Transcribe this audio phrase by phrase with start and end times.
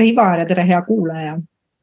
[0.00, 1.38] tere, Ivar ja tere, hea kuulaja.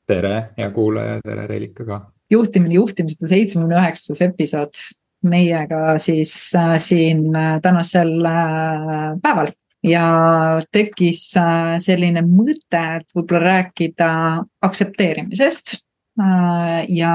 [0.07, 1.99] tere, hea kuulaja, tere Reelika ka.
[2.31, 4.79] juhtimine juhtimised seitsmekümne üheksas episood
[5.23, 9.51] meiega siis äh, siin äh, tänasel äh, päeval
[9.83, 10.05] ja
[10.71, 14.09] tekkis äh, selline mõte, et võib-olla rääkida
[14.65, 15.75] aktsepteerimisest
[16.21, 17.13] äh, ja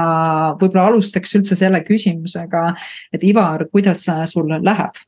[0.59, 2.69] võib-olla alustaks üldse selle küsimusega,
[3.13, 5.03] et Ivar, kuidas sul läheb?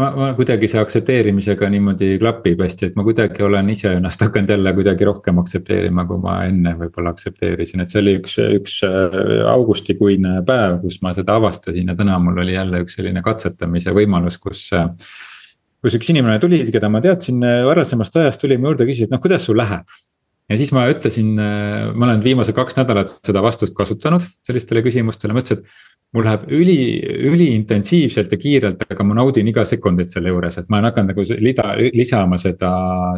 [0.00, 4.52] Ma, ma kuidagi see aktsepteerimisega niimoodi klapib hästi, et ma kuidagi olen ise ennast hakanud
[4.52, 9.16] jälle kuidagi rohkem aktsepteerima, kui ma enne võib-olla aktsepteerisin, et see oli üks, üks äh,
[9.52, 14.40] augustikuine päev, kus ma seda avastasin ja täna mul oli jälle üks selline katsetamise võimalus,
[14.42, 14.90] kus äh,
[15.84, 19.16] kus üks inimene tuli, keda ma teadsin äh, varasemast ajast, tuli mu juurde, küsis, et
[19.16, 19.88] noh, kuidas sul läheb?
[20.46, 25.42] ja siis ma ütlesin, ma olen viimased kaks nädalat seda vastust kasutanud sellistele küsimustele, ma
[25.42, 26.78] ütlesin, et mul läheb üli,
[27.30, 31.26] üliintensiivselt ja kiirelt, aga ma naudin iga sekundit selle juures, et ma olen hakanud nagu
[31.42, 32.72] lida, lisama seda,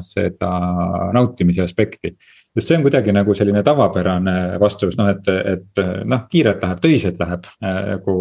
[0.04, 0.52] seda
[1.14, 2.14] nautimise aspekti.
[2.58, 7.20] sest see on kuidagi nagu selline tavapärane vastus, noh, et, et noh, kiirelt läheb, töiselt
[7.22, 8.16] läheb nagu.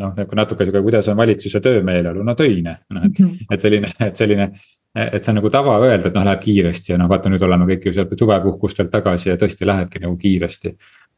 [0.00, 4.18] noh, nagu natuke sihuke, kuidas on valitsuse töömeeleolu, no töine, noh et, et selline, et
[4.18, 4.50] selline
[4.96, 7.66] et see on nagu tava öelda, et noh, läheb kiiresti ja noh, vaata nüüd oleme
[7.68, 10.72] kõik ju sealt suvepuhkustelt tagasi ja tõesti lähebki nagu kiiresti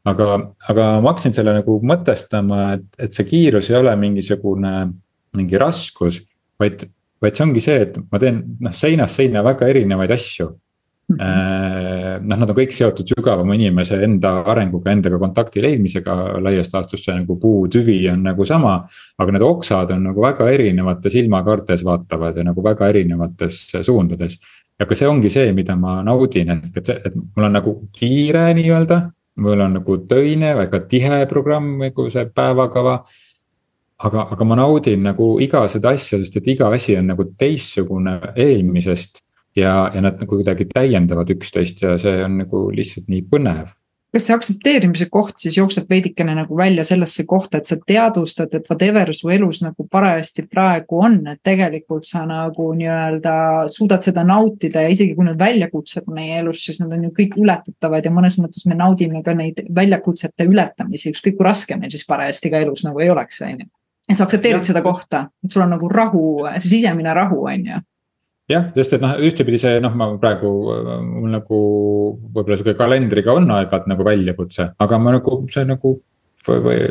[0.07, 0.29] aga,
[0.71, 4.73] aga ma hakkasin selle nagu mõtestama, et, et see kiirus ei ole mingisugune,
[5.37, 6.21] mingi raskus,
[6.59, 6.87] vaid,
[7.21, 10.47] vaid see ongi see, et ma teen noh, seinast seina väga erinevaid asju
[11.09, 11.17] mm.
[11.17, 12.27] -hmm.
[12.29, 17.17] noh, nad on kõik seotud sügavama inimese enda arenguga, endaga kontakti leidmisega laias laastus see
[17.17, 18.87] nagu puutüvi on nagu sama.
[19.17, 24.39] aga need oksad on nagu väga erinevates ilmakaartes vaatavad ja nagu väga erinevates suundades.
[24.79, 28.53] ja ka see ongi see, mida ma naudin, et, et et mul on nagu kiire
[28.53, 29.09] nii-öelda
[29.39, 32.99] mul on nagu töine, väga tihe programm, nagu see päevakava.
[33.99, 38.19] aga, aga ma naudin nagu iga seda asja, sest et iga asi on nagu teistsugune
[38.35, 39.23] eelmisest.
[39.55, 43.73] ja, ja nad nagu kuidagi täiendavad üksteist ja see on nagu lihtsalt nii põnev
[44.13, 48.69] kas see aktsepteerimise koht siis jookseb veidikene nagu välja sellesse kohta, et sa teadvustad, et
[48.69, 53.35] whatever su elus nagu parajasti praegu on, et tegelikult sa nagu nii-öelda
[53.69, 57.37] suudad seda nautida ja isegi kui need väljakutsed meie elus, siis nad on ju kõik
[57.41, 62.07] ületatavad ja mõnes mõttes me naudime ka neid väljakutsete ületamisi, ükskõik kui raske meil siis
[62.09, 63.69] parajasti ka elus nagu ei oleks, on ju.
[64.09, 64.71] et sa aktsepteerid ja.
[64.71, 66.25] seda kohta, et sul on nagu rahu,
[66.57, 67.85] see sisemine rahu, on ju
[68.49, 70.53] jah, sest et noh, ühtepidi see noh, ma praegu
[71.05, 71.59] mul nagu
[72.29, 75.93] võib-olla sihuke kalendriga on aeg-ajalt nagu väljakutse, aga ma nagu see nagu
[76.47, 76.81] või, või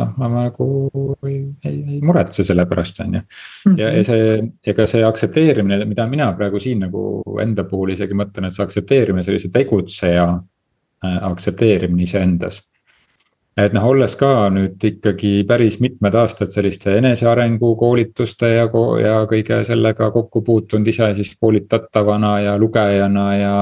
[0.00, 0.68] noh, ma nagu
[1.28, 3.22] ei, ei, ei muretse selle pärast, on ju.
[3.78, 4.36] ja, ja see,
[4.74, 9.24] ega see aktsepteerimine, mida mina praegu siin nagu enda puhul isegi mõtlen, et see aktsepteerimine,
[9.26, 12.64] sellise tegutseja äh, aktsepteerimine iseendas
[13.56, 18.66] et noh, olles ka nüüd ikkagi päris mitmed aastad selliste enesearengu koolituste ja,
[19.00, 23.54] ja kõige sellega kokku puutunud ise siis koolitatavana ja lugejana ja.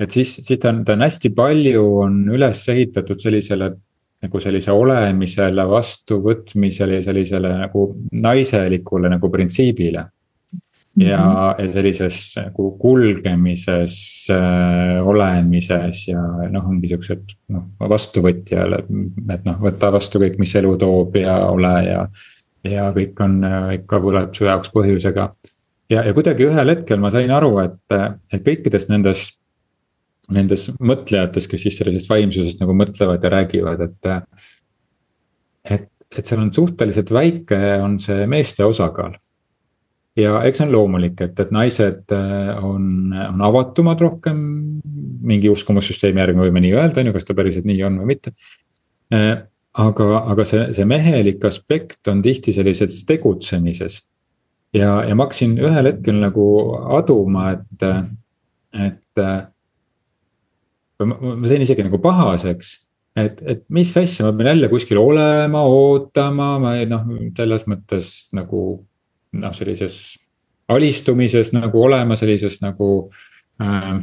[0.00, 3.72] et siis, siis ta on, ta on hästi palju on üles ehitatud sellisele
[4.18, 10.04] nagu sellise olemisele, vastuvõtmisele ja sellisele nagu naiselikule nagu printsiibile
[10.98, 11.62] ja, mhm.
[11.62, 13.96] ja sellises nagu kulgemises
[14.34, 16.22] äh,, olemises ja
[16.52, 18.82] noh, ongi siuksed noh, vastuvõtjale,
[19.34, 22.06] et noh, võta vastu kõik, mis elu toob ja ole ja.
[22.68, 23.38] ja kõik on
[23.78, 25.28] ikka tuleb su jaoks põhjusega.
[25.92, 27.98] ja, ja kuidagi ühel hetkel ma sain aru, et,
[28.32, 29.38] et kõikidest nendest
[30.28, 34.34] nendes mõtlejates, kes siis sellisest vaimsusest nagu mõtlevad ja räägivad, et.
[35.64, 39.16] et, et seal on suhteliselt väike, on see meeste osakaal
[40.18, 44.40] ja eks see on loomulik, et, et naised äh, on, on avatumad rohkem
[45.28, 48.12] mingi uskumussüsteemi järgi, me võime nii öelda, on ju, kas ta päriselt nii on või
[48.14, 48.34] mitte.
[49.14, 49.32] Äh,
[49.78, 54.02] aga, aga see, see mehelik aspekt on tihti sellises tegutsemises.
[54.76, 56.48] ja, ja ma hakkasin ühel hetkel nagu
[56.98, 57.86] aduma, et,
[58.74, 59.24] et.
[60.98, 62.74] ma sain isegi nagu pahaseks
[63.24, 67.06] et, et mis asja, ma pean jälle kuskil olema, ootama, ma noh,
[67.36, 68.62] selles mõttes nagu
[69.32, 70.16] noh, sellises
[70.68, 73.08] alistumises nagu olema, sellises nagu
[73.62, 73.94] äh,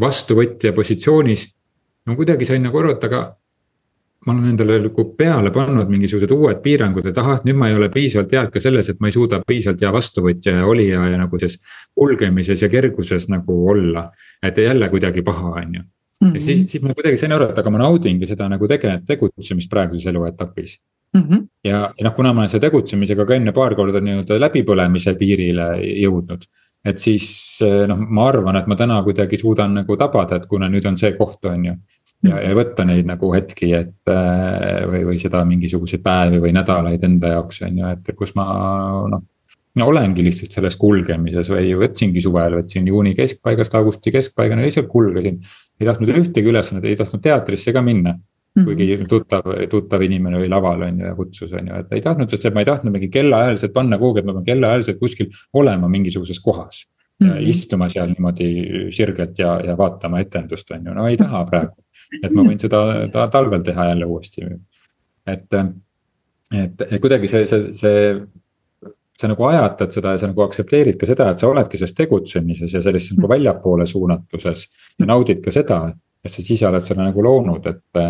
[0.00, 1.48] vastuvõtja positsioonis.
[2.06, 3.20] ma kuidagi sain nagu aru, et aga
[4.26, 7.88] ma olen endale nagu peale pannud mingisugused uued piirangud, et ahah, nüüd ma ei ole
[7.90, 11.38] piisavalt hea ka selles, et ma ei suuda piisavalt hea vastuvõtja ja olija ja nagu
[11.42, 11.58] ses
[11.94, 14.10] kulgemises ja kerguses nagu olla.
[14.42, 15.82] et jälle kuidagi paha, on ju.
[16.34, 16.68] ja siis, mhm.
[16.68, 20.78] siis ma kuidagi sain aru, et aga ma naudingi seda nagu tege-, tegutsemist praeguses eluetapis
[21.14, 21.22] mm.
[21.22, 21.48] -hmm.
[21.64, 25.72] ja, ja noh, kuna ma olen selle tegutsemisega ka enne paar korda nii-öelda läbipõlemise piirile
[26.02, 26.44] jõudnud.
[26.84, 30.86] et siis noh, ma arvan, et ma täna kuidagi suudan nagu tabada, et kuna nüüd
[30.88, 31.74] on see koht, on ju.
[32.28, 34.14] ja, ja võtta neid nagu hetki, et
[34.88, 38.48] või, või seda mingisuguseid päevi või nädalaid enda jaoks on ju, et kus ma
[39.10, 39.28] noh
[39.78, 45.38] no olengi lihtsalt selles kulgemises või võtsingi suvel, võtsin juuni keskpaigast augusti keskpaigani lihtsalt kulgesin.
[45.80, 48.18] ei tahtnud ühtegi ülesannet, ei tahtnud teatrisse ka minna
[48.54, 48.64] Mm -hmm.
[48.64, 52.28] kuigi tuttav, tuttav inimene oli laval on ju ja kutsus on ju, et ei tahtnud,
[52.30, 55.88] sest et ma ei tahtnud mingi kellaajaliselt panna kuhugi, et ma pean kellaajaliselt kuskil olema
[55.88, 56.82] mingisuguses kohas
[57.20, 57.30] mm.
[57.30, 57.48] -hmm.
[57.48, 58.48] istuma seal niimoodi
[58.90, 61.84] sirgelt ja, ja vaatama etendust on ju, no ei taha praegu.
[62.22, 64.44] et ma võin seda ta, talvel teha jälle uuesti.
[65.26, 65.54] et,
[66.62, 68.20] et, kuidagi see, see, see
[69.20, 72.72] sa nagu ajatad seda ja sa nagu aktsepteerid ka seda, et sa oledki selles tegutsemises
[72.74, 74.68] ja sellises nagu väljapoole suunatuses.
[74.98, 75.84] ja naudid ka seda,
[76.24, 78.02] et sa ise oled selle nagu loonud, et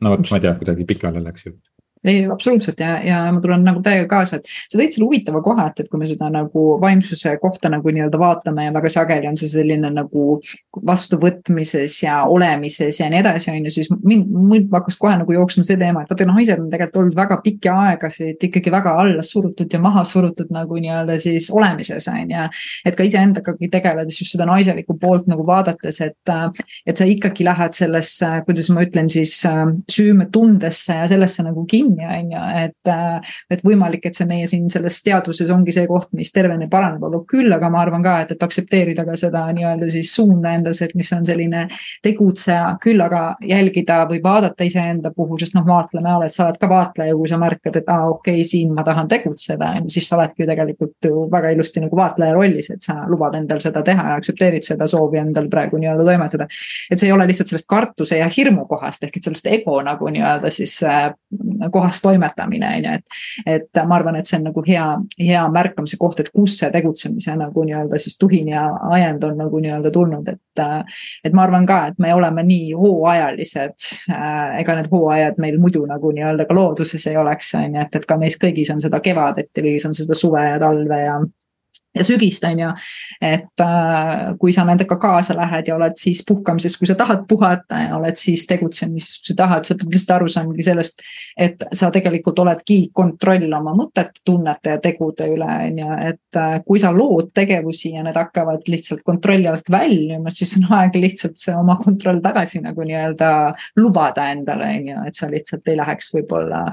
[0.00, 1.62] no vot, ma ei tea, kuidagi pikale läks jutt
[2.04, 5.68] ei, absoluutselt ja, ja ma tulen nagu täiega kaasa, et sa tõid selle huvitava koha,
[5.70, 9.38] et, et kui me seda nagu vaimsuse kohta nagu nii-öelda vaatame ja väga sageli on
[9.40, 10.38] see selline nagu
[10.86, 15.64] vastuvõtmises ja olemises ja nii edasi, on ju, siis mind, mind hakkas kohe nagu jooksma
[15.66, 19.72] see teema, et vaata naised on tegelikult olnud väga pikki aegasid ikkagi väga alla surutud
[19.72, 22.46] ja maha surutud nagu nii-öelda siis olemises on ju.
[22.86, 26.32] et ka iseendagagi tegeledes just seda naiselikku poolt nagu vaadates, et,
[26.86, 29.34] et sa ikkagi lähed sellesse, kuidas ma ütlen siis
[29.92, 32.92] süümetundesse ja sellesse nagu kinni kinni, on ju, et.
[32.92, 37.02] Äh, et võimalik, et see meie siin selles teaduses ongi see koht, mis tervena paraneb,
[37.08, 40.82] aga küll, aga ma arvan ka, et, et aktsepteerida ka seda nii-öelda siis suunda endas,
[40.84, 41.64] et mis on selline
[42.04, 46.70] tegutseja, küll aga jälgida või vaadata iseenda puhul, sest noh, vaatleme, oled, sa oled ka
[46.70, 49.96] vaatleja, kui sa märkad, et aa ah,, okei okay,, siin ma tahan tegutseda, on ju,
[49.96, 53.62] siis sa oledki ju tegelikult ju väga ilusti nagu vaatleja rollis, et sa lubad endal
[53.64, 56.48] seda teha ja aktsepteerid seda soovi endal praegu nii-öelda toimetada.
[56.90, 60.10] et see ei ole lihtsalt sellest kartuse ja hirmu kohast ehk et sellest ego nagu
[60.12, 61.10] nii-öelda siis äh,
[61.72, 63.04] kohas toimetamine, on ju, et.
[63.46, 64.84] et ma arvan, et see on nagu hea,
[65.20, 69.62] hea märkamise koht, et kus see tegutsemise nagu nii-öelda siis tuhin ja ajend on nagu
[69.64, 70.64] nii-öelda tulnud, et.
[71.24, 73.88] et ma arvan ka, et me oleme nii hooajalised,
[74.58, 78.06] ega need hooajad meil muidu nagu nii-öelda ka looduses ei oleks, on ju, et, et
[78.08, 81.18] ka meis kõigis on seda kevadet ja kõigis on seda suve ja talve ja
[81.98, 82.70] ja sügist, on ju.
[83.20, 87.82] et äh, kui sa nendega kaasa lähed ja oled siis puhkamises, kui sa tahad puhata
[87.88, 91.02] ja oled siis tegutsemises, kui sa tahad, sa pead lihtsalt aru saamagi sellest.
[91.36, 96.58] et sa tegelikult oledki kontroll oma mõtete, tunnete ja tegude üle, on ju, et äh,
[96.66, 101.38] kui sa lood tegevusi ja need hakkavad lihtsalt kontrolli alt väljuma, siis on aeg lihtsalt
[101.40, 103.30] see oma kontroll tagasi nagu nii-öelda
[103.80, 106.64] lubada endale, on ju, et sa lihtsalt ei läheks võib-olla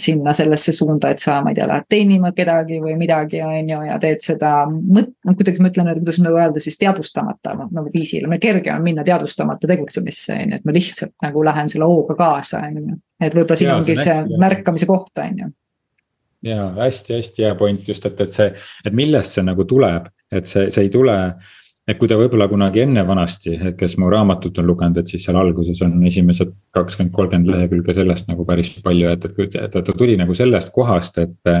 [0.00, 3.80] sinna sellesse suunda, et sa, ma ei tea, lähed teenima kedagi või midagi, on ju,
[3.88, 7.84] ja teed seda mõt-, noh kuidagi ma ütlen, et kuidas nagu öelda siis teadvustamata nagu
[7.92, 11.88] viisil, meil kerge on minna teadvustamata tegutsemisse, on ju, et ma lihtsalt nagu lähen selle
[11.90, 13.00] hooga kaasa, on ju.
[13.20, 15.50] et võib-olla siin ongi see hästi, märkamise koht, on ju.
[16.50, 18.48] ja hästi-hästi hea point just, et, et see,
[18.84, 21.18] et millest see nagu tuleb, et see, see ei tule
[21.88, 25.26] et kui ta võib-olla kunagi enne vanasti, et kes mu raamatut on lugenud, et siis
[25.26, 29.92] seal alguses on esimesed kakskümmend, kolmkümmend lehekülge sellest nagu päris palju, et, et, et ta
[29.92, 31.54] tuli nagu sellest kohast, et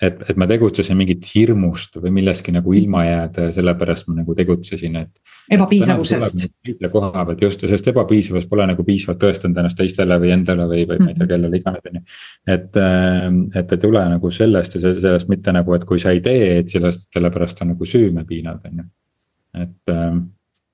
[0.00, 4.34] et, et ma tegutsesin mingit hirmust või millestki nagu ilma jääda ja sellepärast ma nagu
[4.36, 5.34] tegutsesin, et.
[5.56, 6.46] ebapiisavusest.
[6.92, 11.02] koha pealt just, sest ebapiisavus pole nagu piisavalt tõestanud ennast teistele või endale või, või
[11.02, 11.32] ma ei tea, mhm.
[11.34, 12.06] kellele iganes, on ju.
[12.56, 12.80] et,
[13.60, 16.72] et ei tule nagu sellest ja sellest mitte nagu, et kui sa ei tee, et
[16.72, 18.88] sellest, sellepärast on nagu süüme piinad, on ju.
[19.54, 20.28] Et ähm,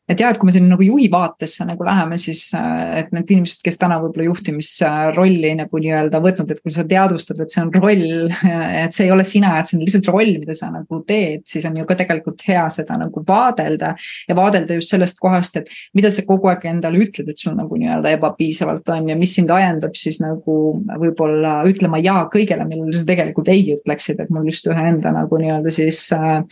[0.07, 3.31] et jah, et kui me sinna nagu juhi vaatesse nagu läheme, siis äh, et need
[3.35, 7.73] inimesed, kes täna võib-olla juhtimisrolli nagu nii-öelda võtnud, et kui sa teadvustad, et see on
[7.75, 8.05] roll,
[8.85, 11.67] et see ei ole sina, et see on lihtsalt roll, mida sa nagu teed, siis
[11.67, 13.95] on ju ka tegelikult hea seda nagu vaadelda.
[14.29, 17.75] ja vaadelda just sellest kohast, et mida sa kogu aeg endale ütled, et sul nagu
[17.75, 20.57] nii-öelda ebapiisavalt on ja mis sind ajendab siis nagu
[20.87, 25.43] võib-olla ütlema jaa kõigele, millele sa tegelikult ei ütleksid, et mul just ühe enda nagu
[25.43, 26.43] nii-öelda siis äh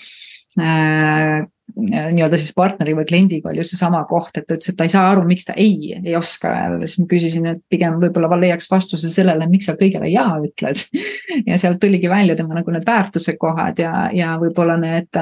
[1.75, 4.93] nii-öelda siis partneri või kliendiga oli just seesama koht, et ta ütles, et ta ei
[4.93, 8.69] saa aru, miks ta ei, ei oska öelda, siis ma küsisin, et pigem võib-olla leiaks
[8.71, 10.85] vastuse sellele, miks sa kõigele jaa ütled.
[11.49, 15.21] ja sealt tuligi välja tema nagu need väärtuse kohad ja, ja võib-olla need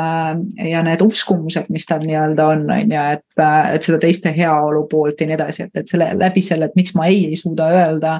[0.69, 3.45] ja need uskumused, mis tal nii-öelda on, on ju, et,
[3.77, 6.97] et seda teiste heaolu poolt ja nii edasi, et, et selle läbi selle, et miks
[6.99, 8.19] ma ei, ei suuda öelda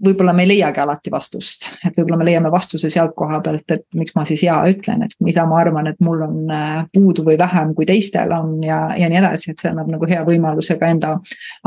[0.00, 3.84] võib-olla me ei leiagi alati vastust, et võib-olla me leiame vastuse sealt koha pealt, et
[3.98, 7.36] miks ma siis jaa ütlen, et mida ma arvan, et mul on äh, puudu või
[7.40, 10.88] vähem, kui teistel on ja, ja nii edasi, et see annab nagu hea võimaluse ka
[10.92, 11.16] enda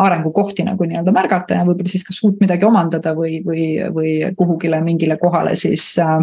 [0.01, 4.81] arengukohti nagu nii-öelda märgata ja võib-olla siis kas uut midagi omandada või, või, või kuhugile
[4.85, 6.17] mingile kohale siis äh,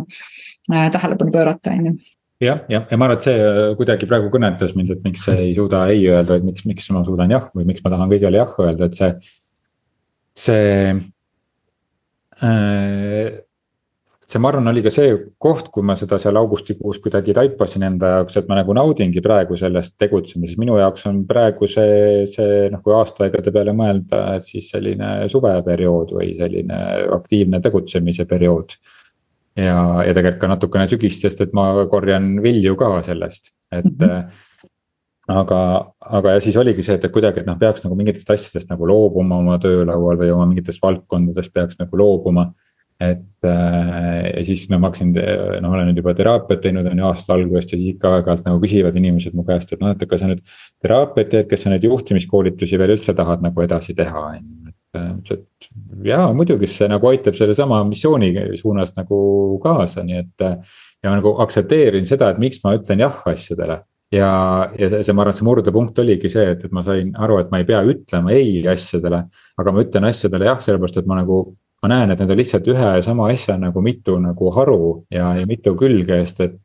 [0.72, 1.96] äh tähelepanu pöörata, on ju
[2.42, 5.54] jah, jah, ja ma arvan, et see äh, kuidagi praegu kõnetas mind, et miks ei
[5.54, 8.62] suuda ei öelda, et miks, miks ma suudan jah või miks ma tahan kõigele jah
[8.66, 9.12] öelda, et see.
[10.34, 10.62] see
[14.32, 15.12] see, ma arvan, oli ka see
[15.42, 19.58] koht, kui ma seda seal augustikuus kuidagi taipasin enda jaoks, et ma nagu naudingi praegu
[19.60, 24.70] sellest tegutsemisest, minu jaoks on praegu see, see noh, kui aastaaegade peale mõelda, et siis
[24.72, 26.80] selline suveperiood või selline
[27.18, 28.76] aktiivne tegutsemise periood.
[29.56, 34.08] ja, ja tegelikult ka natukene sügist, sest et ma korjan vilju ka sellest, et mm.
[34.08, 34.48] -hmm
[35.30, 35.60] aga,
[36.00, 38.86] aga ja siis oligi see, et, et kuidagi, et noh, peaks nagu mingitest asjadest nagu
[38.88, 42.52] loobuma oma töölaual või oma mingitest valdkondadest peaks nagu loobuma.
[43.02, 45.08] et äh, ja siis no ma hakkasin,
[45.62, 48.60] noh olen nüüd juba teraapiat teinud on ju aasta algusest ja siis ikka aeg-ajalt nagu
[48.62, 50.42] küsivad inimesed mu käest, et noh, et kas sa nüüd.
[50.82, 55.00] teraapiat teed, kas sa neid juhtimiskoolitusi veel üldse tahad nagu edasi teha, on ju, et
[55.00, 55.70] äh, et
[56.12, 59.22] jaa, muidugi see nagu aitab sellesama missiooni suunas nagu
[59.62, 60.50] kaasa, nii et.
[61.02, 64.30] ja nagu aktsepteerin seda, et miks ma ütlen jah asjadele ja,
[64.78, 67.40] ja see, see, ma arvan, et see murdepunkt oligi see, et, et ma sain aru,
[67.42, 69.24] et ma ei pea ütlema ei asjadele.
[69.58, 71.40] aga ma ütlen asjadele jah, sellepärast et ma nagu,
[71.82, 74.78] ma näen, et need on lihtsalt ühe ja sama asja nagu mitu nagu haru
[75.10, 76.62] ja, ja mitu külge, sest et.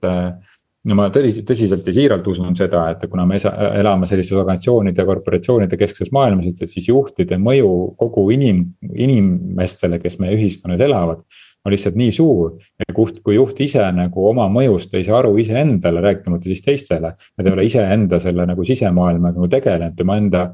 [0.87, 5.07] No ma tõsiselt, tõsiselt ja siiralt usun seda, et kuna me elame sellises organisatsioonide ja
[5.07, 8.63] korporatsioonide keskses maailmas, et siis juhtide mõju kogu inim,
[8.93, 11.23] inimestele, kes meie ühiskonnas elavad
[11.67, 12.55] on lihtsalt nii suur.
[12.79, 17.13] ja kuht, kui juht ise nagu oma mõjust ei saa aru iseendale, rääkimata siis teistele.
[17.17, 20.47] ta ei ole iseenda selle nagu sisemaailmaga nagu tegelenud, tema enda.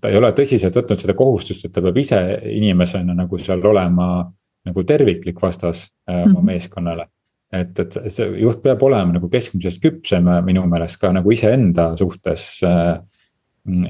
[0.00, 2.18] ta ei ole tõsiselt võtnud seda kohustust, et ta peab ise
[2.56, 4.26] inimesena nagu seal olema
[4.66, 6.46] nagu terviklik vastas äh, oma mm -hmm.
[6.46, 7.06] meeskonnale
[7.52, 12.46] et, et see juht peab olema nagu keskmisest küpsem minu meelest ka nagu iseenda suhtes.
[12.66, 12.98] Äh,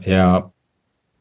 [0.07, 0.29] ja,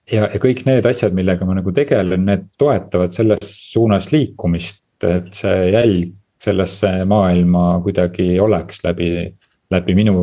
[0.10, 5.34] ja, ja kõik need asjad, millega ma nagu tegelen, need toetavad selles suunas liikumist et
[5.36, 9.10] see jälg sellesse maailma kuidagi oleks läbi,
[9.72, 10.15] läbi minu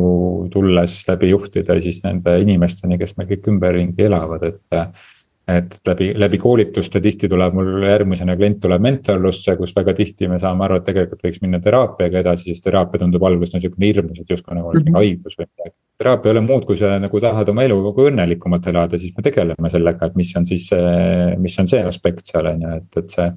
[0.53, 5.05] tulles, läbi juhtide siis nende inimesteni, kes meil kõik ümberringi elavad, et.
[5.47, 10.39] Et läbi, läbi koolituste tihti tuleb mul järgmisena klient tuleb mentorlusse, kus väga tihti me
[10.41, 14.33] saame aru, et tegelikult võiks minna teraapiaga edasi, sest teraapia tundub alguses niisugune hirmus, et
[14.35, 14.99] justkui nagu oleks mingi mhm.
[14.99, 15.75] haigus või midagi.
[16.03, 19.23] teraapia ei ole muud, kui sa nagu tahad oma elu nagu õnnelikumalt elada, siis me
[19.23, 22.99] tegeleme sellega, et mis on siis see, mis on see aspekt seal on ju, et,
[23.03, 23.31] et see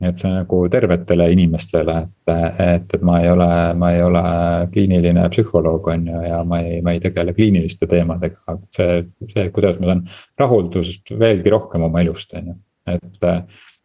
[0.00, 4.24] et see nagu tervetele inimestele, et, et, et ma ei ole, ma ei ole
[4.72, 8.98] kliiniline psühholoog, on ju, ja ma ei, ma ei tegele kliiniliste teemadega, aga see,
[9.30, 10.02] see, kuidas ma saan
[10.40, 12.58] rahuldust veelgi rohkem oma elust, on ju,
[12.96, 13.30] et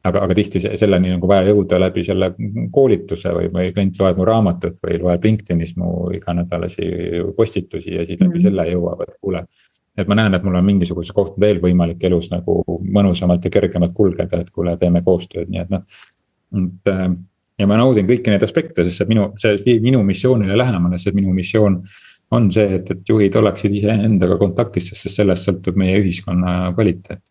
[0.03, 2.31] aga, aga tihti selleni nagu vaja jõuda läbi selle
[2.73, 6.87] koolituse või, või klient loeb mu raamatut või loeb LinkedInis mu iganädalasi
[7.37, 8.47] postitusi ja siis läbi mm -hmm.
[8.47, 9.45] selle jõuab, et kuule
[9.99, 12.61] et ma näen, et mul on mingisuguses koht veel võimalik elus nagu
[12.97, 15.83] mõnusamalt ja kergemalt kulgeda, et kuule, teeme koostööd, nii et noh.
[16.59, 17.07] et äh,
[17.59, 21.17] ja ma naudin kõiki neid aspekte, sest see minu, see viib minu missioonile lähemale, sest
[21.17, 21.81] minu missioon
[22.31, 27.23] on see, et, et juhid oleksid iseendaga kontaktis, sest sellest sõltub meie ühiskonna kvaliteet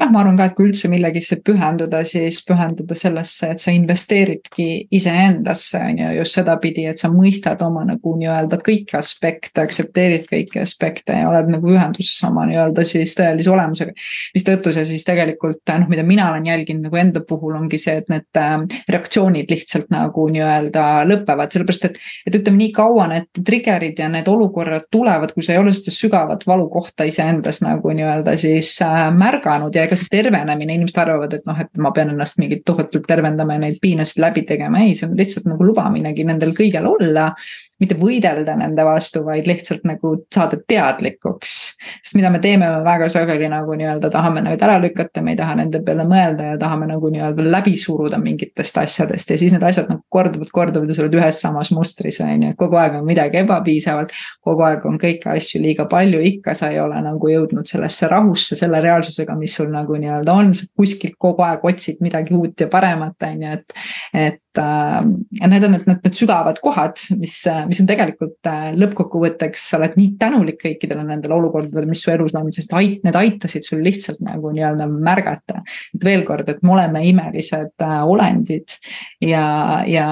[0.00, 4.68] jah, ma arvan ka, et kui üldse millegisse pühenduda, siis pühenduda sellesse, et sa investeeridki
[4.96, 10.62] iseendasse, on ju, just sedapidi, et sa mõistad oma nagu nii-öelda kõiki aspekte, aktsepteerid kõiki
[10.62, 13.94] aspekte ja oled nagu ühenduses oma nii-öelda siis tõelise olemusega.
[14.34, 18.08] mistõttu see siis tegelikult noh, mida mina olen jälginud nagu enda puhul ongi see, et
[18.12, 18.56] need äh,
[18.88, 22.00] reaktsioonid lihtsalt nagu nii-öelda lõpevad, sellepärast et.
[22.26, 25.92] et ütleme, nii kaua need trigger'id ja need olukorrad tulevad, kui sa ei ole seda
[25.94, 31.48] sügavat valukohta iseendas nagu nii-öelda siis äh, märganud ja ega see tervenemine, inimesed arvavad, et
[31.48, 35.08] noh, et ma pean ennast mingit tohutult tervendama ja neid piinasid läbi tegema, ei, see
[35.10, 37.32] on lihtsalt nagu lubaminegi nendel kõigel olla
[37.80, 41.54] mitte võidelda nende vastu, vaid lihtsalt nagu saada teadlikuks.
[42.02, 45.38] sest mida me teeme, me väga sageli nagu nii-öelda tahame neid ära lükata, me ei
[45.40, 49.64] taha nende peale mõelda ja tahame nagu nii-öelda läbi suruda mingitest asjadest ja siis need
[49.66, 53.00] asjad nagu korduvad, korduvad ja sa oled ühes samas mustris, on ju, et kogu aeg
[53.00, 54.12] on midagi ebapiisavalt.
[54.44, 58.58] kogu aeg on kõiki asju liiga palju, ikka sa ei ole nagu jõudnud sellesse rahusse
[58.60, 62.68] selle reaalsusega, mis sul nagu nii-öelda on, sa kuskilt kogu aeg otsid midagi uut ja
[62.68, 63.76] paremat, on ju, et.
[64.14, 67.38] et need on need, need, need sügavad kohad, mis
[67.70, 72.34] mis on tegelikult äh, lõppkokkuvõtteks, sa oled nii tänulik kõikidele nendele olukordadele, mis su elus
[72.38, 75.62] on, sest ait-, need aitasid sul lihtsalt nagu nii-öelda märgata.
[75.94, 78.76] et veel kord, et me oleme imelised äh, olendid
[79.24, 79.44] ja,
[79.86, 80.08] ja,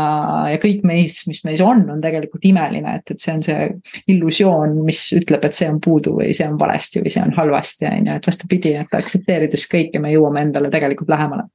[0.53, 3.69] ja kõik meis, mis meis on, on tegelikult imeline, et, et see on see
[4.15, 7.91] illusioon, mis ütleb, et see on puudu või see on valesti või see on halvasti,
[7.91, 11.49] on ju, et vastupidi, et aktsepteerides kõike, me jõuame endale tegelikult lähemale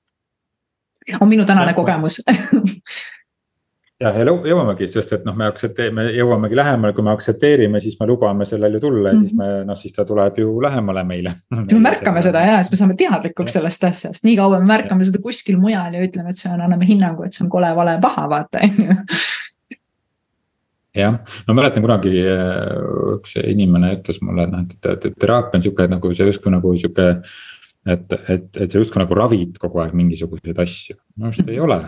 [1.19, 2.21] on minu tänane kogemus
[4.03, 8.07] jah, ja jõuamegi, sest et noh, me aktsepteerime, jõuamegi lähemale, kui me aktsepteerime, siis me
[8.09, 9.27] lubame sellel ju tulla ja mm -hmm.
[9.27, 11.35] siis me noh, siis ta tuleb ju lähemale meile.
[11.51, 15.11] me märkame seda ja, siis me saame teadlikuks sellest asjast, nii kaua me märkame ja.
[15.11, 17.97] seda kuskil mujal ja ütleme, et see on, anname hinnangu, et see on kole, vale,
[18.01, 18.95] paha, vaata on ju
[20.95, 21.17] jah,
[21.47, 25.87] ma mäletan kunagi äh, üks inimene ütles mulle, et noh, et, et teraapia on sihuke
[25.89, 27.07] nagu see justkui nagu sihuke.
[27.85, 31.79] Et, et, et sa justkui nagu ravid kogu aeg mingisuguseid asju, minu arust ei ole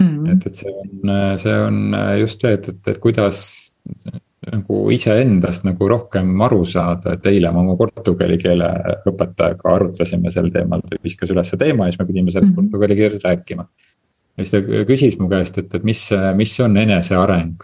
[0.00, 0.26] mm..
[0.32, 3.42] et, et see on, see on just see, et, et, et kuidas
[4.52, 8.68] nagu iseendast nagu rohkem aru saada, et eile me oma portugali keele
[9.08, 12.70] õpetajaga arutlesime sel teemal, ta viskas üles teema ja siis me pidime sellest mm -hmm.
[12.72, 13.68] portugali keeles rääkima.
[14.36, 17.56] ja siis ta küsis mu käest, et, et mis, mis on eneseareng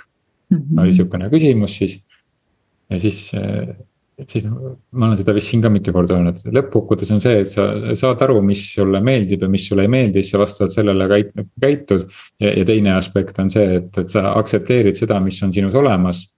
[0.51, 0.57] mm.
[0.57, 0.83] -hmm.
[0.83, 2.05] oli sihukene küsimus siis.
[2.91, 3.33] ja siis,
[4.21, 7.53] et siis ma olen seda vist siin ka mitu korda öelnud, lõppkokkuvõttes on see, et
[7.53, 7.67] sa
[7.99, 11.35] saad aru, mis sulle meeldib ja mis sulle ei meeldi, siis sa vastavalt sellele käit-,
[11.65, 12.07] käitud.
[12.41, 16.29] ja, ja teine aspekt on see, et, et sa aktsepteerid seda, mis on sinus olemas.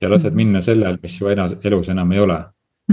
[0.00, 0.36] ja lased mhm.
[0.36, 2.40] minna sellel, mis su elus enam ei ole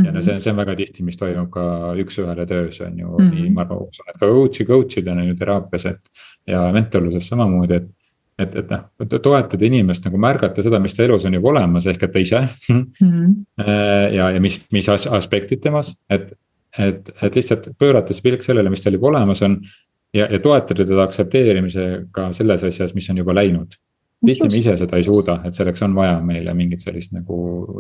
[0.04, 1.63] ja no see, see on väga tihti, mis toimub ka
[2.01, 3.34] üks-ühele töös on ju mm, -hmm.
[3.34, 6.12] nii ma usun, et ka coach'i, coach'id on ju teraapias, et.
[6.48, 7.89] ja mentorluses samamoodi, et,
[8.38, 8.84] et, et noh,
[9.17, 12.44] toetada inimest nagu märgata seda, mis ta elus on juba olemas, ehk et ta ise
[12.44, 12.84] mm.
[13.00, 13.34] -hmm.
[14.17, 16.32] ja, ja mis, mis aspektid temas, et,
[16.77, 19.60] et, et lihtsalt pöörata see pilk sellele, mis tal juba olemas on.
[20.13, 23.75] ja, ja toetada teda aktsepteerimisega selles asjas, mis on juba läinud
[24.25, 27.38] tihti me ise seda ei suuda, et selleks on vaja meile mingit sellist nagu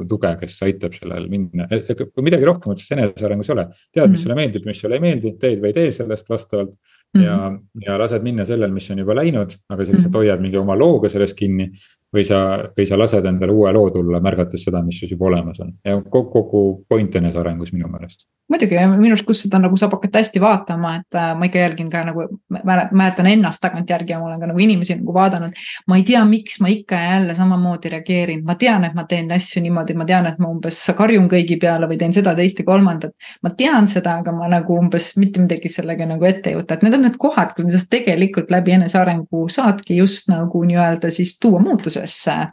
[0.09, 3.65] tuge, kes aitab sellel minna, kui midagi rohkemat siis enesearengus ei ole.
[3.89, 4.23] tead, mis mm.
[4.23, 6.75] sulle meeldib, mis sulle ei meeldi, teed või ei tee sellest vastavalt
[7.15, 7.23] mm.
[7.23, 7.37] ja,
[7.85, 10.19] ja lased minna sellel, mis on juba läinud, aga sa lihtsalt mm.
[10.19, 11.69] hoiad mingi oma looga sellest kinni.
[12.13, 12.39] Või sa,
[12.77, 15.73] või sa lased endale uue loo tulla, märgates seda, mis sul juba olemas on.
[15.85, 18.27] Ja kogu, kogu point enesearengus minu meelest.
[18.47, 21.59] Muidugi ja minu arust, kus seda nagu saab hakata hästi vaatama, et äh, ma ikka
[21.59, 22.23] jälgin ka nagu,
[22.63, 25.57] mäletan ennast tagantjärgi ja ma olen ka nagu inimesi nagu vaadanud.
[25.87, 29.31] ma ei tea, miks ma ikka ja jälle samamoodi reageerin, ma tean, et ma teen
[29.35, 32.65] asju niimoodi, ma tean, et ma umbes karjun kõigi peale või teen seda, teist ja
[32.65, 33.11] kolmandat.
[33.43, 36.87] ma tean seda, aga ma nagu umbes mitte midagi sellega nagu ette ei võta, et
[36.87, 41.59] need on need kohad, kus tegelikult läbi enesearengu saadki just nagu nii-öelda siis tuua
[41.97, 42.47] muutusesse.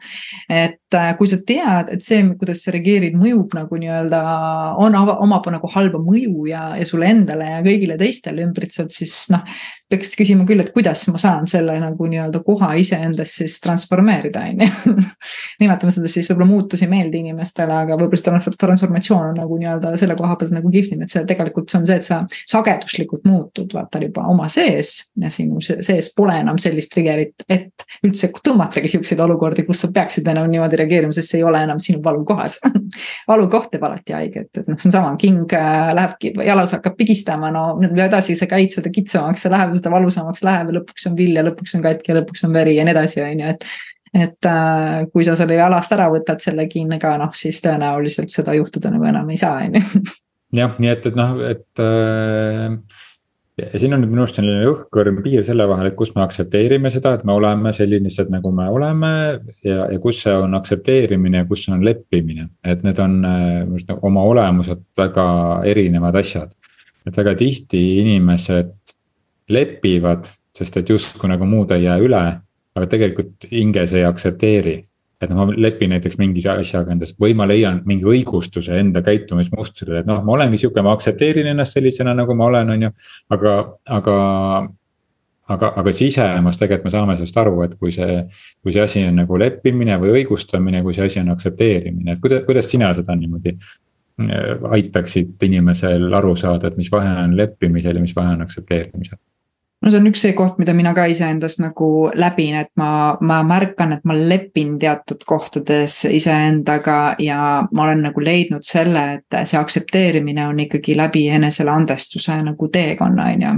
[0.49, 4.21] et äh, kui sa tead, et see, kuidas sa reageerid, mõjub nagu nii-öelda,
[4.81, 9.45] on, omab nagu halba mõju ja, ja sulle endale ja kõigile teistele ümbritsevalt, siis noh.
[9.95, 14.65] Peaks küsima küll, et kuidas ma saan selle nagu nii-öelda koha iseendas siis transformeerida, on
[14.65, 14.95] ju.
[15.63, 19.95] nimetame seda siis võib-olla muutusi ei meeldi inimestele, aga võib-olla see transformatsioon on nagu nii-öelda
[20.01, 22.21] selle koha pealt nagu kihvtim, et see tegelikult see on see, et sa
[22.51, 25.11] sageduslikult muutud, vaata juba oma sees.
[25.21, 30.29] ja sinu sees pole enam sellist trigger'it, et üldse tõmmatagi siukseid olukordi, kus sa peaksid
[30.31, 32.59] enam niimoodi reageerima, sest see ei ole enam sinu valukohas
[33.31, 35.55] valukoht teeb alati haiget, et noh, see on sama king
[35.99, 40.45] lähebki, jalas hakkab pigistama, no mida edasi sa käid, seda kitsamaks see läheb, seda valusamaks
[40.47, 42.97] läheb ja lõpuks on vill ja lõpuks on katki ja lõpuks on veri ja nii
[42.97, 43.69] edasi, on ju, et.
[44.25, 48.93] et äh, kui sa selle jalast ära võtad selle kinnega, noh siis tõenäoliselt seda juhtuda
[48.95, 50.05] nagu enam ei saa, on ju.
[50.61, 52.79] jah, nii et, et noh, et äh
[53.59, 56.91] ja siin on nüüd minu arust selline õhkõrn piir selle vahel, et kus me aktsepteerime
[56.91, 59.13] seda, et me oleme sellised, nagu me oleme.
[59.67, 63.77] ja, ja kus see on aktsepteerimine ja kus see on leppimine, et need on minu
[63.77, 65.27] arust nagu oma olemuselt väga
[65.71, 66.55] erinevad asjad.
[67.07, 68.73] et väga tihti inimesed
[69.49, 72.25] lepivad, sest et justkui nagu muud ei jää üle,
[72.75, 74.79] aga tegelikult hinges ei aktsepteeri
[75.25, 80.03] et noh, ma lepin näiteks mingi asjaga endast või ma leian mingi õigustuse enda käitumismustrile,
[80.03, 82.91] et noh, ma olengi sihuke, ma aktsepteerin ennast sellisena, nagu ma olen, on ju,
[83.37, 83.55] aga,
[83.99, 84.17] aga
[85.55, 88.21] aga, aga sisemas tegelikult me saame sellest aru, et kui see,
[88.65, 92.45] kui see asi on nagu leppimine või õigustamine, kui see asi on aktsepteerimine, et kuidas,
[92.49, 98.05] kuidas sina seda niimoodi äh, aitaksid inimesel aru saada, et mis vahe on leppimisel ja
[98.05, 99.21] mis vahe on aktsepteerimisel?
[99.85, 103.41] No see on üks see koht, mida mina ka iseendast nagu läbin, et ma, ma
[103.47, 107.39] märkan, et ma lepin teatud kohtades iseendaga ja
[107.71, 113.29] ma olen nagu leidnud selle, et see aktsepteerimine on ikkagi läbi enesele andestuse nagu teekonna,
[113.35, 113.53] on ju.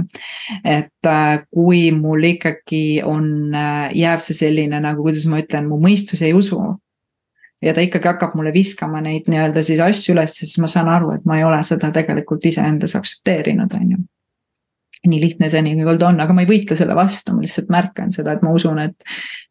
[0.63, 5.79] et äh, kui mul ikkagi on, äh, jääb see selline nagu, kuidas ma ütlen, mu
[5.79, 6.59] mõistus ei usu
[7.63, 11.15] ja ta ikkagi hakkab mulle viskama neid nii-öelda siis asju üles, siis ma saan aru,
[11.15, 14.03] et ma ei ole seda tegelikult iseendas aktsepteerinud, on ju
[15.05, 18.33] nii lihtne see nii-öelda on, aga ma ei võitle selle vastu, ma lihtsalt märkan seda,
[18.33, 18.95] et ma usun, et.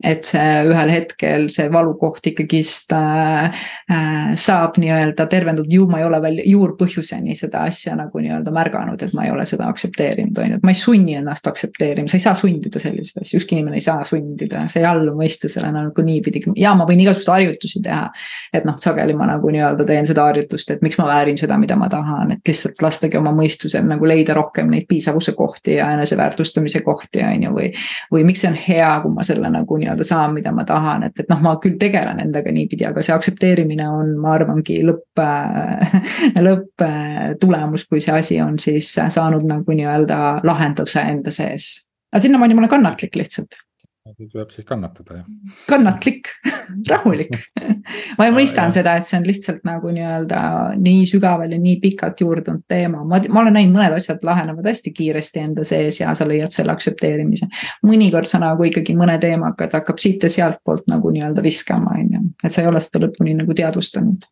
[0.04, 3.54] et see ühel hetkel see valukoht ikkagist äh,
[3.92, 9.02] äh, saab nii-öelda tervendatud, ju ma ei ole veel juurpõhjuseni seda asja nagu nii-öelda märganud,
[9.02, 12.18] et ma ei ole seda aktsepteerinud, on ju, et ma ei sunni ennast aktsepteerima, sa
[12.18, 16.06] ei saa sundida selliseid asju, ükski inimene ei saa sundida, see ei allu mõistusele nagu
[16.06, 18.11] niipidi ja ma võin igasuguseid harjutusi teha.
[18.52, 21.78] et noh, sageli ma nagu nii-öelda teen seda harjutust, et miks ma väärin seda, mida
[21.78, 26.81] ma tahan, et lihtsalt lastagi oma mõistusel nagu leida rohkem neid piisavuse kohti ja eneseväärtustamise
[26.87, 27.70] kohti, on ju, või.
[28.12, 31.20] või miks see on hea, kui ma selle nagu nii-öelda saan, mida ma tahan, et,
[31.20, 35.25] et noh, ma küll tegelen endaga niipidi, aga see aktsepteerimine on, ma arvangi, lõpp
[36.46, 41.87] lõpptulemus, kui see asi on siis saanud nagu nii-öelda lahenduse enda sees.
[42.12, 43.65] aga sinnamaani ma olen kannatlik lihtsalt
[44.16, 45.26] tuleb siis kannatada, jah.
[45.68, 46.31] kannatlik
[46.90, 47.35] rahulik
[48.18, 50.40] ma mõistan seda, et see on lihtsalt nagu nii-öelda
[50.81, 54.92] nii sügaval ja nii pikalt juurdunud teema, ma, ma olen näinud, mõned asjad lahenevad hästi
[54.96, 57.48] kiiresti enda sees ja sa leiad selle aktsepteerimise.
[57.87, 62.16] mõnikord sa nagu ikkagi mõne teemaga, ta hakkab siit ja sealtpoolt nagu nii-öelda viskama, on
[62.16, 64.24] ju, et sa ei ole seda lõpuni nagu teadvustanud.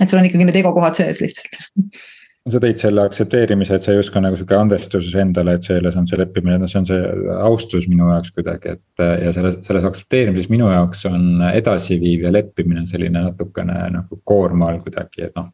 [0.00, 1.64] et sul on ikkagi need ego kohad sees lihtsalt
[2.44, 6.18] sa tõid selle aktsepteerimise, et see justkui nagu sihuke andestus endale, et selles on see
[6.20, 6.98] leppimine, no see on see
[7.38, 9.04] austus minu jaoks kuidagi, et.
[9.24, 14.68] ja selles, selles aktsepteerimises minu jaoks on edasiviiv ja leppimine on selline natukene nagu koorma
[14.72, 15.48] all kuidagi, et noh.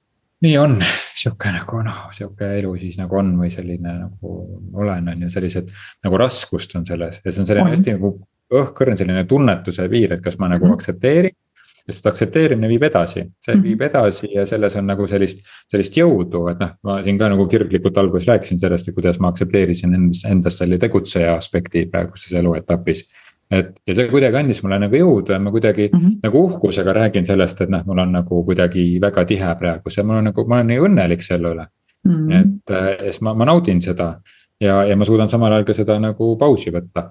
[0.47, 0.81] nii on,
[1.23, 4.35] sihuke nagu noh, sihuke elu siis nagu on või selline nagu
[4.83, 5.71] olen, on ju, sellised
[6.07, 8.17] nagu raskust on selles ja see on selline hästi nagu
[8.51, 10.81] õhkõrn selline tunnetuse piir, et kas ma nagu mm -hmm.
[10.81, 11.39] aktsepteerin
[11.87, 13.63] sest aktsepteerimine viib edasi, see -hmm.
[13.63, 17.47] viib edasi ja selles on nagu sellist, sellist jõudu, et noh, ma siin ka nagu
[17.47, 23.05] kirglikult alguses rääkisin sellest, et kuidas ma aktsepteerisin endas, endas selle tegutseja aspekti praeguses eluetapis.
[23.51, 26.19] et ja see kuidagi andis mulle nagu jõudu ja ma kuidagi mm -hmm.
[26.23, 30.17] nagu uhkusega räägin sellest, et noh, mul on nagu kuidagi väga tihe praegu, see mul
[30.17, 31.67] on nagu, ma olen nii õnnelik selle üle
[32.05, 32.13] mm.
[32.13, 32.41] -hmm.
[32.41, 32.71] et
[33.03, 34.21] ja siis ma, ma naudin seda
[34.61, 37.11] ja, ja ma suudan samal ajal ka seda nagu pausi võtta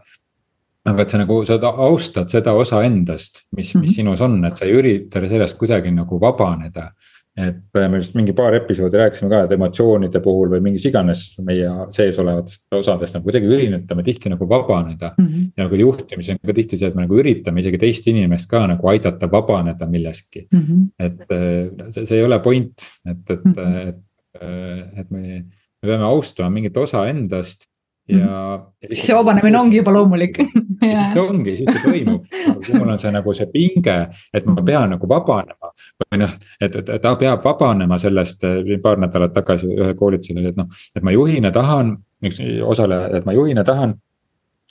[0.93, 3.95] aga et sa nagu, sa austad seda osa endast, mis, mis mm -hmm.
[3.95, 6.91] sinus on, et sa ei ürita sellest kuidagi nagu vabaneda.
[7.39, 11.69] et me vist mingi paar episoodi rääkisime ka, et emotsioonide puhul või mingis iganes meie
[11.89, 15.28] sees olevatest osadest nagu kuidagi üritame tihti nagu vabaneda mm.
[15.28, 15.52] -hmm.
[15.58, 18.65] ja nagu juhtimis on ka tihti see, et me nagu üritame isegi teist inimest ka
[18.67, 20.60] nagu aidata vabaneda millestki mm.
[20.60, 20.89] -hmm.
[20.99, 22.75] et äh, see, see ei ole point,
[23.06, 23.88] et, et mm, -hmm.
[23.88, 23.95] et,
[24.41, 25.45] et, et me,
[25.82, 27.69] me peame austama mingit osa endast
[28.10, 28.60] ja.
[28.88, 30.39] siis see vabanemine ongi juba loomulik
[30.80, 32.26] see ongi, siis see toimub,
[32.65, 33.95] kui mul on see nagu see pinge,
[34.34, 35.72] et ma pean nagu vabanema.
[36.06, 38.45] või noh, et, et, et ta peab vabanema sellest
[38.84, 41.95] paar nädalat tagasi ühe koolitusel oli, et noh, et ma juhina tahan,
[42.26, 43.95] üks osaleja, et ma juhina tahan.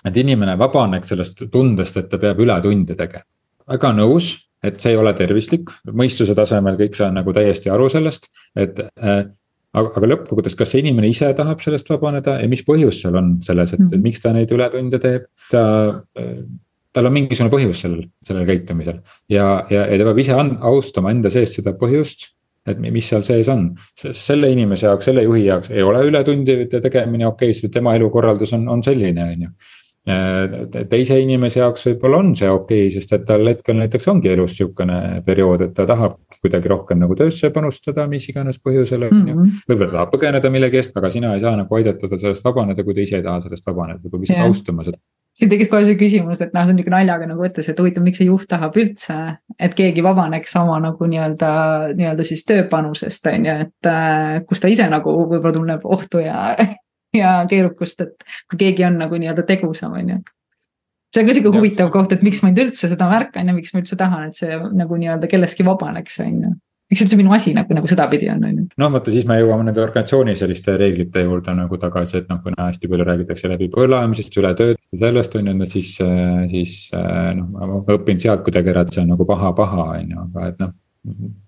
[0.07, 3.27] et inimene vabaneks sellest tundest, et ta peab ületunde tegema.
[3.69, 8.31] väga nõus, et see ei ole tervislik, mõistuse tasemel kõik saan nagu täiesti aru sellest,
[8.57, 8.81] et
[9.77, 13.37] aga, aga lõppkokkuvõttes, kas see inimene ise tahab sellest vabaneda ja mis põhjus seal on
[13.45, 14.07] selles, et mm -hmm.
[14.07, 15.63] miks ta neid ületunde teeb, ta.
[16.93, 21.31] tal on mingisugune põhjus sellel, sellel käitumisel ja, ja, ja ta peab ise austama enda
[21.31, 22.33] sees seda põhjust
[22.69, 27.27] et mis seal sees on, selle inimese jaoks, selle juhi jaoks ei ole ületundide tegemine
[27.27, 29.51] okei okay,, sest tema elukorraldus on, on selline, on ju
[30.07, 34.57] teise inimese jaoks võib-olla on see okei okay,, sest et tal hetkel näiteks ongi elus
[34.57, 39.35] sihukene periood, et ta tahab kuidagi rohkem nagu töösse panustada, mis iganes põhjusel on ju.
[39.35, 39.53] Mhm.
[39.69, 42.97] võib-olla tahab põgeneda millegi eest, aga sina ei saa nagu aidata tal sellest vabaneda, kui
[42.97, 44.49] ta ise ei taha sellest vabaneda, ta peab lihtsalt yeah.
[44.49, 45.01] austama seda
[45.39, 48.03] siin tekkis kohe see küsimus, et noh, see on niisugune naljaga nagu ütles, et huvitav,
[48.03, 49.19] miks see juht tahab üldse,
[49.55, 51.51] et keegi vabaneks oma nagu nii-öelda,
[51.95, 56.57] nii-öelda siis tööpanusest on ju, et äh, kus ta ise nagu võib-olla tunneb ohtu ja
[57.19, 60.21] ja keerukust, et kui keegi on nagu nii-öelda tegusam, on ju.
[61.15, 63.75] see on ka sihuke huvitav koht, et miks ma nüüd üldse seda märkan ja miks
[63.75, 66.57] ma üldse tahan, et see nagu nii-öelda kellestki vabaneks, on ju
[66.89, 68.67] miks üldse minu asi nagu, nagu sedapidi on, on ju.
[68.81, 72.69] noh, vaata siis me jõuame nende organisatsiooni selliste reeglite juurde nagu tagasi, et noh, kuna
[72.71, 75.91] hästi palju räägitakse läbi põlemisest, ületööd sellest on ju, et siis,
[76.53, 80.53] siis noh, ma õpin sealt kuidagi ära, et see on nagu paha-paha on ju, aga
[80.53, 80.77] et noh,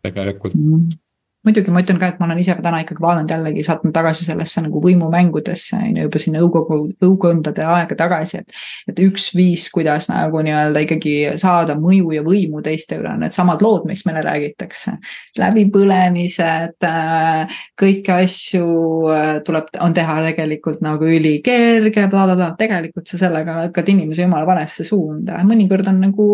[0.05, 0.75] tegelikult mm.
[0.75, 0.99] -hmm
[1.47, 4.63] muidugi ma ütlen ka, et ma olen ise täna ikkagi vaadanud jällegi, sattunud tagasi sellesse
[4.65, 8.57] nagu võimumängudesse on ju, juba sinna nõukogu, nõukondade aega tagasi, et.
[8.91, 13.63] et üks viis, kuidas nagu nii-öelda ikkagi saada mõju ja võimu teiste üle on needsamad
[13.65, 14.97] lood, miks meile räägitakse.
[15.41, 18.67] läbipõlemised, äh, kõiki asju
[19.11, 24.47] äh, tuleb, on teha tegelikult nagu ülikerge bla, blablabla, tegelikult sa sellega lükkad inimese jumala
[24.49, 26.29] valesse suunda, mõnikord on nagu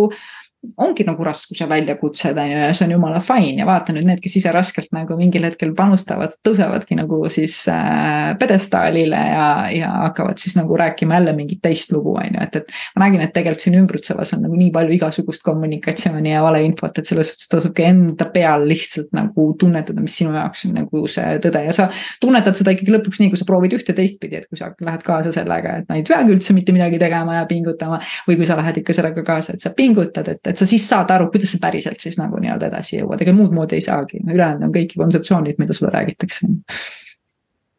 [0.76, 4.06] ongi nagu raskus ja väljakutsed on ju ja see on jumala fine ja vaata nüüd
[4.08, 9.90] need, kes ise raskelt nagu mingil hetkel panustavad, tõusevadki nagu siis äh, pjedestaalile ja, ja
[10.06, 12.74] hakkavad siis nagu rääkima jälle mingit teist lugu, on ju, et, et.
[12.96, 17.12] ma nägin, et tegelikult siin ümbritsevas on nagu nii palju igasugust kommunikatsiooni ja valeinfot, et
[17.12, 21.62] selles suhtes tasubki enda peal lihtsalt nagu tunnetada, mis sinu jaoks on nagu see tõde
[21.68, 21.88] ja sa
[22.20, 25.32] tunnetad seda ikkagi lõpuks nii, kui sa proovid ühte teistpidi, et kui sa lähed kaasa
[25.34, 28.00] sellega, et ma ei peagi üldse mitte midagi tegema ja pingutama.
[28.26, 30.84] või kui sa lähed ikka sellega kaasa, et sa pingutad, et, et et sa siis
[30.88, 34.22] saad aru, kuidas see päriselt siis nagu nii-öelda edasi jõuad, ega muud moodi ei saagi,
[34.24, 36.48] ülejäänud on kõik kontseptsioonid, mida sulle räägitakse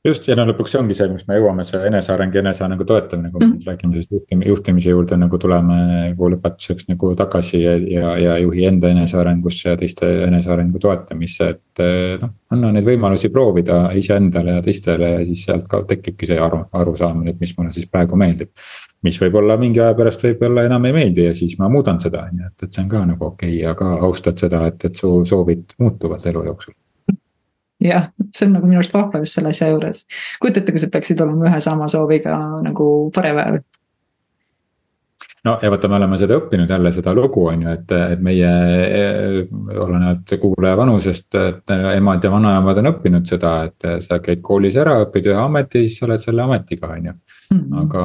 [0.08, 3.32] just ja no lõpuks see ongi see, miks me jõuame see eneseareng ja enesearengu toetamine,
[3.34, 3.68] kui me mm.
[3.68, 8.66] räägime sellest juhtimise, juhtimise juurde nagu tuleme nagu lõpetuseks nagu tagasi ja, ja, ja juhi
[8.70, 11.86] enda enesearengusse ja teiste enesearengu toetamisse, et
[12.24, 12.34] noh.
[12.56, 17.36] anna neid võimalusi proovida iseendale ja teistele ja siis sealt ka tekibki see aru, arusaamine,
[17.36, 18.54] et mis mulle siis praegu meeldib
[19.06, 22.42] mis võib-olla mingi aja pärast võib-olla enam ei meeldi ja siis ma muudan seda, on
[22.42, 25.14] ju, et, et see on ka nagu okei okay,, aga austad seda, et, et su
[25.30, 26.76] soovid muutuvad elu jooksul.
[27.84, 30.06] Jah, see on nagu minu arust vahva just selle asja juures.
[30.42, 33.62] kujutate, kui sa peaksid olema ühe sama sooviga nagu forever?
[35.46, 38.50] no ja vaata, me oleme seda õppinud jälle seda lugu on ju, et, et meie
[39.78, 44.98] olenevalt kuulaja vanusest, et emad ja vanaemad on õppinud seda, et sa käid koolis ära,
[45.06, 47.18] õpid ühe ameti, siis sa oled selle ametiga, on ju.
[47.48, 47.76] Mhm.
[47.80, 48.02] aga,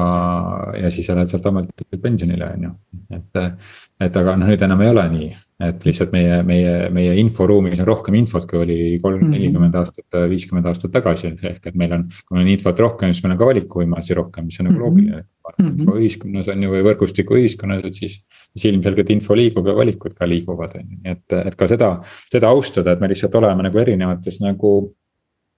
[0.79, 2.75] ja siis sa lähed sealt ametilt pensionile, on ju,
[3.17, 3.65] et,
[4.05, 5.33] et aga noh, nüüd enam ei ole nii
[5.69, 9.33] et lihtsalt meie, meie, meie inforuumis on rohkem infot, kui oli kolm, mhm.
[9.35, 12.07] nelikümmend aastat, viiskümmend aastat tagasi, ehk et meil on.
[12.23, 14.83] kui meil on infot rohkem, siis meil on ka valikuvõimalusi rohkem, mis on nagu mhm.
[14.85, 15.23] loogiline.
[15.63, 18.17] infoühiskonnas on ju või võrgustikuühiskonnas, et siis,
[18.53, 21.93] siis ilmselgelt info liigub ja valikud ka liiguvad, on ju, nii et, et ka seda,
[22.31, 24.73] seda austada, et me lihtsalt oleme nagu erinevates nagu.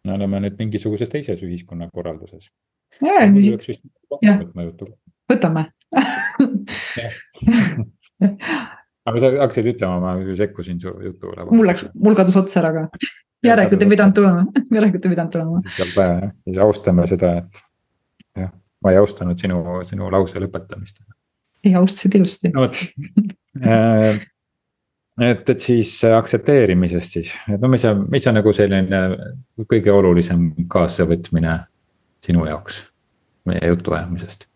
[0.06, 2.52] me oleme nüüd mingisuguses teises ühiskonnakorralduses.
[5.32, 5.70] võtame
[9.16, 11.48] aga sa hakkasid ütlema, ma sekkusin su jutule.
[11.52, 12.86] mul läks, mul kadus ots ära ka.
[13.50, 15.64] järelikult ei pidanud tulema, järelikult ei pidanud tulema.
[15.96, 17.62] vaja jah, siis austame seda, et
[18.42, 21.04] jah, ma ei austanud sinu, sinu lause lõpetamist.
[21.64, 22.52] ei, austasid ilusti.
[22.56, 24.10] no äh,
[25.30, 29.06] et, et siis aktsepteerimisest siis, et no mis on, mis on nagu selline
[29.70, 31.60] kõige olulisem kaasavõtmine
[32.26, 32.84] sinu jaoks
[33.46, 34.50] meie jutuajamisest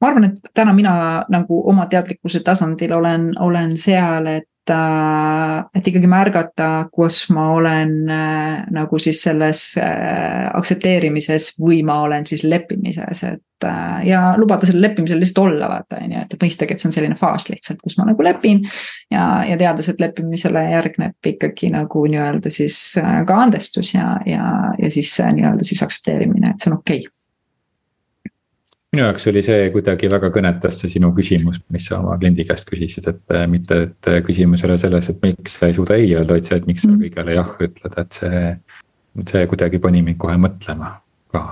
[0.00, 0.96] ma arvan, et täna mina
[1.32, 7.94] nagu oma teadlikkuse tasandil olen, olen seal, et äh, et ikkagi märgata, kus ma olen
[8.12, 13.42] äh, nagu siis selles äh, aktsepteerimises või ma olen siis leppimises, et.
[14.04, 17.16] ja lubada sellel leppimisel lihtsalt olla, vaata on ju, et mõistagi, et see on selline
[17.16, 18.60] faas lihtsalt, kus ma nagu lepin.
[19.10, 24.90] ja, ja teades, et leppimisele järgneb ikkagi nagu nii-öelda siis ka andestus ja, ja, ja
[24.92, 27.25] siis nii-öelda siis aktsepteerimine, et see on okei okay
[28.96, 32.68] minu jaoks oli see kuidagi väga kõnetas see sinu küsimus, mis sa oma kliendi käest
[32.70, 35.98] küsisid, et äh, mitte, et äh, küsimus ei ole selles, et miks sa ei suuda
[36.00, 37.04] ei öelda, vaid see, et miks sa mm.
[37.04, 38.42] kõigele jah ütled, et see.
[39.26, 40.90] see kuidagi pani mind kohe mõtlema
[41.32, 41.42] ka.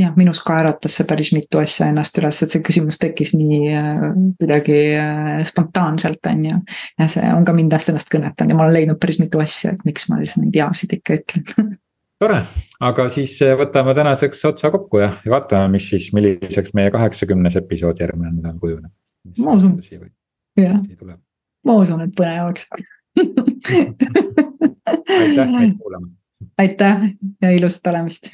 [0.00, 3.62] jah, minus ka äratas see päris mitu asja ennast üles, et see küsimus tekkis nii
[3.72, 4.04] äh,
[4.40, 4.80] kuidagi
[5.48, 6.58] spontaanselt, on ju.
[7.00, 9.72] ja see on ka mind hästi ennast kõnetanud ja ma olen leidnud päris mitu asja,
[9.72, 11.72] et miks ma siis neid jaasid ikka ütlen
[12.22, 12.38] tore,
[12.86, 17.58] aga siis eh, võtame tänaseks otsa kokku ja, ja vaatame, mis siis, milliseks meie kaheksakümnes
[17.60, 18.92] episood järgmine nädal kujuneb.
[19.42, 19.72] ma usun,
[20.60, 20.78] jah,
[21.66, 22.62] ma usun, et põnevaks
[25.22, 26.18] aitäh meid kuulamast.
[26.62, 26.96] aitäh
[27.42, 28.24] ja ilusat olemist